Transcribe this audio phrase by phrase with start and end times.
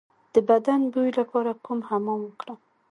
[0.33, 2.59] د بدن د بوی لپاره کوم حمام وکړم؟